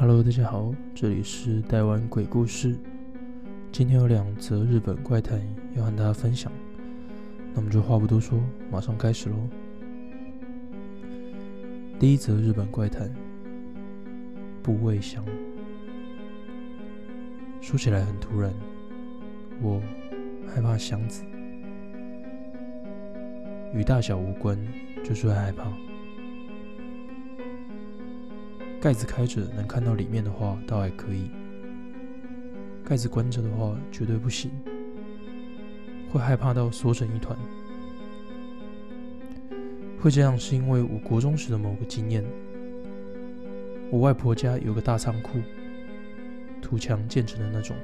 [0.00, 2.74] Hello，大家好，这里是台湾鬼故事。
[3.70, 5.38] 今天有两则日本怪谈
[5.76, 6.50] 要和大家分享，
[7.52, 9.36] 那我们就话不多说，马上开始喽。
[11.98, 13.14] 第一则日本怪谈：
[14.62, 15.22] 部位香。
[17.60, 18.50] 说起来很突然，
[19.60, 19.82] 我
[20.48, 21.22] 害怕箱子，
[23.74, 24.58] 与大小无关，
[25.04, 25.70] 就是会害怕。
[28.80, 31.30] 盖子开着能看到里面的话，倒还可以；
[32.82, 34.50] 盖子关着的话，绝对不行，
[36.10, 37.38] 会害怕到缩成一团。
[40.00, 42.24] 会这样是因为我国中时的某个经验。
[43.90, 45.38] 我外婆家有个大仓库，
[46.62, 47.76] 土墙建成的那种。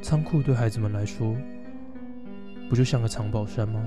[0.00, 1.36] 仓库对孩子们来说，
[2.66, 3.86] 不就像个藏宝山吗？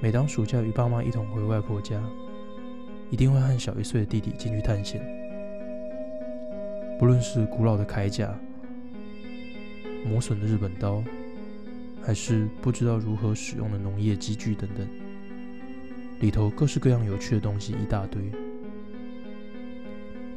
[0.00, 2.02] 每当暑假与爸妈一同回外婆家，
[3.10, 5.00] 一定会和小一岁的弟弟进去探险。
[6.98, 8.34] 不论是古老的铠甲、
[10.04, 11.02] 磨损的日本刀，
[12.02, 14.86] 还是不知道如何使用的农业机具等等，
[16.20, 18.20] 里头各式各样有趣的东西一大堆。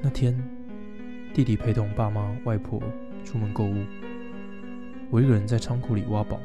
[0.02, 0.38] 那天，
[1.33, 2.81] 弟弟陪同爸妈、外婆
[3.23, 3.83] 出门购物，
[5.09, 6.39] 我一个人在仓库里挖宝。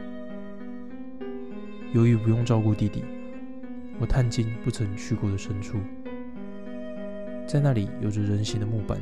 [1.92, 3.05] 由于不用照顾弟弟，
[3.98, 5.78] 我探进不曾去过的深处。
[7.47, 9.00] 在那里有着人形的木板，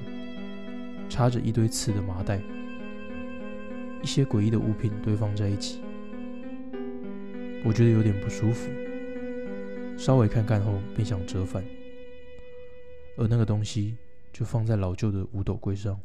[1.09, 2.43] 插着一堆刺的麻袋，
[4.03, 5.81] 一些诡异的物品堆放在一起。
[7.65, 8.71] 我觉得有点不舒服，
[9.97, 11.65] 稍微看看后便想折返，
[13.17, 13.97] 而那个东西
[14.31, 15.99] 就放在老旧的五斗柜上，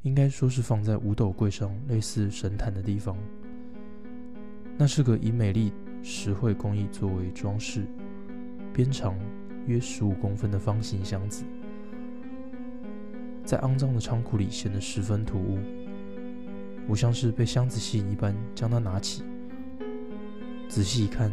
[0.00, 3.14] 应该说是放在五斗柜上类似神坛的地方。
[4.78, 5.70] 那是个以美丽
[6.02, 7.84] 实惠工艺作为装饰，
[8.72, 9.14] 边长。
[9.66, 11.44] 约十五公分的方形箱子，
[13.44, 15.58] 在肮脏的仓库里显得十分突兀。
[16.88, 19.22] 我像是被箱子吸引一般，将它拿起，
[20.68, 21.30] 仔细一看，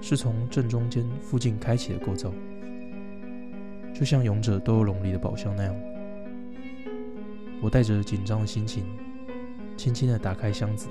[0.00, 2.32] 是从正中间附近开启的构造，
[3.94, 5.74] 就像勇者斗恶龙里的宝箱那样。
[7.60, 8.84] 我带着紧张的心情，
[9.76, 10.88] 轻轻地打开箱子。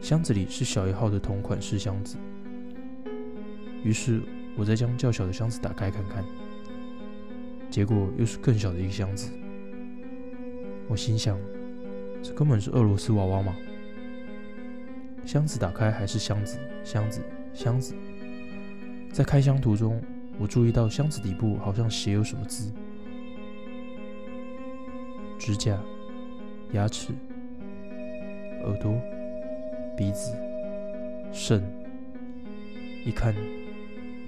[0.00, 2.16] 箱子里是小一号的同款式箱子。
[3.84, 4.20] 于是，
[4.56, 6.24] 我再将较小的箱子打开看看，
[7.70, 9.30] 结果又是更小的一个箱子。
[10.88, 11.38] 我心想，
[12.22, 13.54] 这根本是俄罗斯娃娃嘛！
[15.24, 17.22] 箱子打开还是箱子，箱子，
[17.54, 17.94] 箱子。
[19.12, 20.02] 在开箱途中，
[20.38, 22.72] 我注意到箱子底部好像写有什么字：
[25.38, 25.78] 指甲、
[26.72, 27.12] 牙齿、
[28.64, 28.92] 耳朵、
[29.96, 30.32] 鼻子、
[31.32, 31.62] 肾。
[33.04, 33.34] 一看。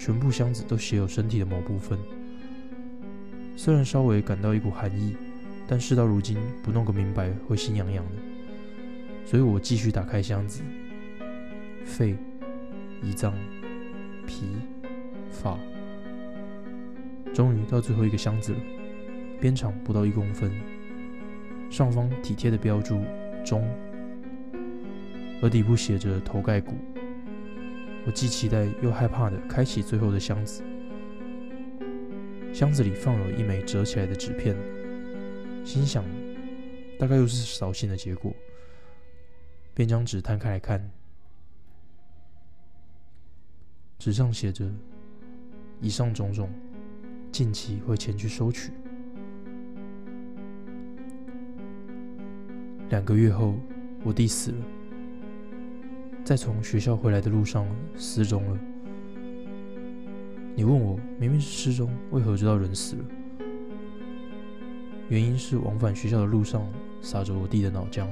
[0.00, 1.98] 全部箱子都写有身体的某部分，
[3.54, 5.14] 虽然稍微感到一股寒意，
[5.68, 8.12] 但事到如今不弄个明白会心痒痒的，
[9.26, 10.62] 所以我继续打开箱子，
[11.84, 12.16] 肺、
[13.04, 13.34] 胰脏、
[14.26, 14.46] 脾、
[15.30, 15.58] 发，
[17.34, 18.58] 终于到最后一个箱子了，
[19.38, 20.50] 边长不到一公分，
[21.68, 23.02] 上方体贴的标注
[23.44, 23.62] “中”，
[25.42, 26.74] 而底部写着“头盖骨”。
[28.06, 30.62] 我既期待又害怕的开启最后的箱子，
[32.52, 34.56] 箱子里放有一枚折起来的纸片，
[35.64, 36.04] 心想
[36.98, 38.34] 大概又是扫兴的结果，
[39.74, 40.90] 便将纸摊开来看，
[43.98, 44.66] 纸上写着
[45.80, 46.50] ：“以上种种，
[47.30, 48.72] 近期会前去收取。”
[52.88, 53.54] 两个月后，
[54.02, 54.64] 我弟死了。
[56.24, 57.66] 在从学校回来的路上
[57.96, 58.58] 失踪了。
[60.54, 63.04] 你问我明明是失踪，为何知道人死了？
[65.08, 66.64] 原因是往返学校的路上
[67.00, 68.06] 撒着我弟的脑浆，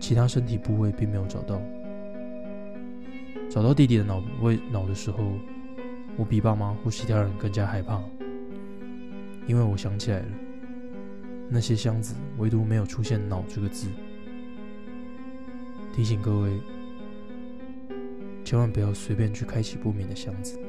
[0.00, 1.60] 其他身体部位并没有找到。
[3.50, 5.32] 找到弟弟的脑位脑的时候，
[6.16, 8.02] 我比爸妈或其他人更加害怕，
[9.46, 10.26] 因为我想起来了，
[11.48, 13.88] 那些箱子唯独没有出现“脑”这个字。
[15.96, 16.50] 提醒各位，
[18.44, 20.60] 千万不要随便去开启不明的箱子。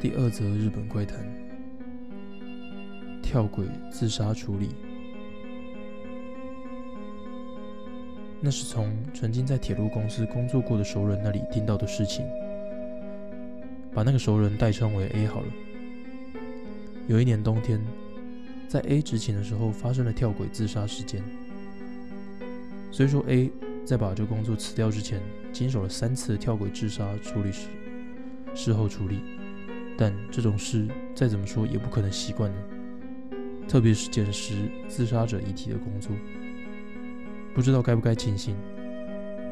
[0.00, 1.18] 第二则日本怪谈：
[3.20, 4.68] 跳轨自杀处理。
[8.40, 12.24] 那是从曾经在铁路公司工作过的熟人那里听到的事情，
[13.92, 15.48] 把那个熟人代称为 A 好了。
[17.06, 17.78] 有一年冬天，
[18.66, 21.22] 在 A 执勤的时候发生了跳轨自杀事件。
[22.90, 23.50] 虽说 A
[23.84, 25.20] 在把这工作辞掉之前，
[25.52, 27.68] 经手了三次跳轨自杀处理时
[28.54, 29.20] 事后处理，
[29.98, 32.56] 但这种事再怎么说也不可能习惯的，
[33.68, 36.10] 特别是捡拾自杀者遗体的工作，
[37.54, 38.56] 不知道该不该庆幸。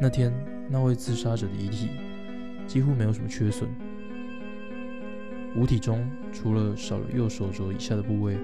[0.00, 0.32] 那天
[0.70, 1.90] 那位自杀者的遗体
[2.66, 3.68] 几乎没有什么缺损，
[5.54, 8.38] 五体中除了少了右手肘以下的部位，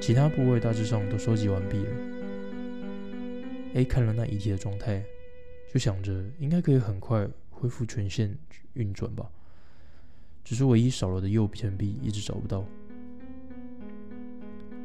[0.00, 1.90] 其他部位大致上都收集完毕了。
[3.74, 5.02] A 看了那遗体的状态，
[5.72, 8.38] 就想着应该可以很快恢复全线
[8.74, 9.28] 运转吧。
[10.44, 12.64] 只是唯一少了的右前臂一直找不到，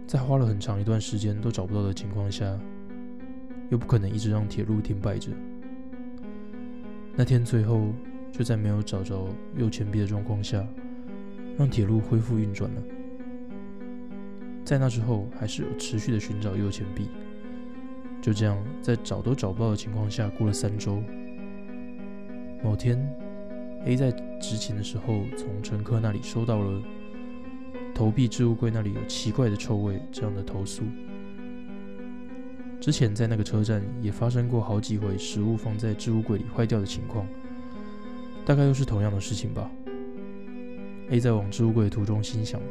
[0.07, 2.59] 在花了很长一段时间都找不到的情况下，
[3.69, 5.29] 又不可能一直让铁路停摆着。
[7.15, 7.93] 那天最后
[8.31, 10.67] 就在没有找着右前臂的状况下，
[11.61, 12.81] 让铁路恢复运转了。
[14.65, 17.07] 在那之后，还是有持续的寻找右前臂。
[18.19, 21.03] 就这样，在找都找不到的情况下，过了三周。
[22.63, 22.97] 某天
[23.85, 26.81] ，A 在执勤的时候，从乘客那里收到了
[27.93, 30.81] 投币置物柜那里有奇怪的臭味这样的投诉。
[32.79, 37.27] 之前在那个车站也发生过好几回食物放在置物柜里坏掉的情况，
[38.47, 39.69] 大概又是同样的事情吧。
[41.11, 42.61] A 在往置物柜的途中心想：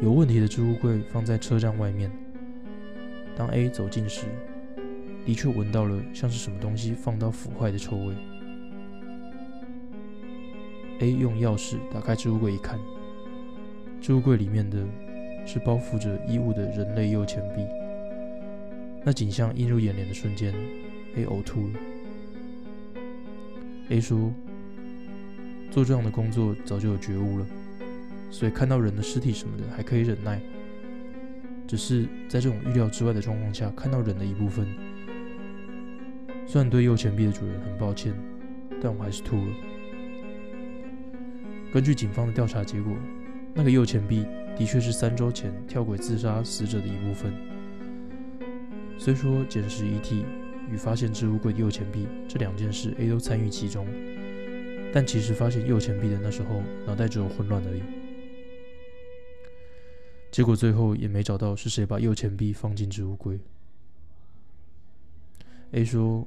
[0.00, 2.10] 有问题的置物柜放在车站外面。
[3.36, 4.24] 当 A 走近时，
[5.26, 8.14] 的确闻到了像是什么东西放到腐坏的臭味。
[11.00, 12.78] A 用钥匙打开置物柜一看，
[14.00, 14.86] 置物柜里面的
[15.44, 17.66] 是包覆着衣物的人类右前臂。
[19.04, 20.54] 那景象映入眼帘的瞬间
[21.14, 21.74] ，A 呕吐了。
[23.90, 24.32] A 说
[25.72, 27.46] ：“做这样的工作早就有觉悟了，
[28.30, 30.40] 所以看到人的尸体什么的还可以忍耐。”
[31.66, 34.66] 只是在这种预料之外的状况下，看到人的一部分，
[36.46, 38.12] 虽然对右前臂的主人很抱歉，
[38.78, 39.52] 但我还是吐了。
[41.72, 42.92] 根据警方的调查结果，
[43.54, 47.32] 那个右前臂的确是三周前跳轨自杀死者的一部分。
[48.98, 50.26] 虽说捡拾遗体
[50.70, 53.86] 与发现置物柜的右前臂这两件事 A 都参与其中，
[54.92, 57.82] 但其实发现右前臂的那时候，脑袋只有混乱而已。
[60.30, 63.38] 结果最后也没找到是谁把右前臂放进置物柜。
[65.72, 66.26] A 说：“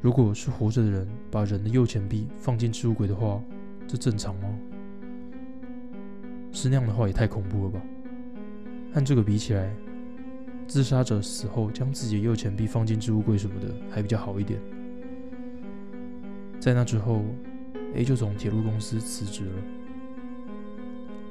[0.00, 3.42] 如果是活着的人把人的右前臂放进置物柜的话，
[3.88, 4.58] 这正常吗？
[6.52, 7.82] 是那样的话也太恐怖了吧？
[8.94, 9.74] 和这个比起来，
[10.68, 14.60] 自杀者死后将自己的右前臂放进置物柜什么的还比较好一点。”
[16.60, 17.24] 在那之后
[17.94, 19.62] ，A 就从铁路公司辞职了。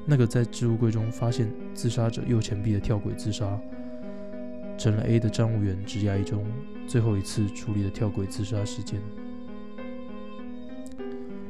[0.04, 3.60] 那个在置物柜中发现自杀者右前臂的跳轨自杀，
[4.76, 6.44] 成了 A 的站务员职涯中
[6.86, 9.00] 最后一次处理的跳轨自杀事件。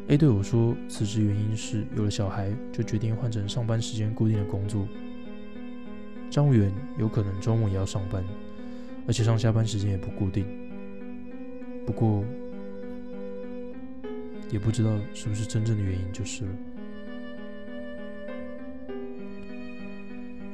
[0.09, 4.87] A 对我说，辞职原因是有了小孩，就决定换成上班时间固定的工作。
[6.29, 8.23] 站务员有可能中午也要上班，
[9.06, 10.44] 而且上下班时间也不固定。
[11.87, 12.23] 不过，
[14.52, 16.50] 也不知道是不是真正的原因就是了。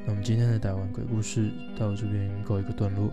[0.07, 3.12] 那我们今天的台湾鬼故事到这边告一个段落。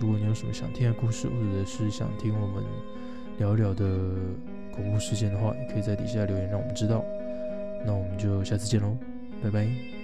[0.00, 2.64] 如果你有什么想听的故事，或者是想听我们
[3.38, 3.86] 聊聊的
[4.72, 7.04] 恐怖事件的话，也可以在底下留言让我们知道。
[7.86, 8.96] 那我们就下次见喽，
[9.42, 9.99] 拜拜。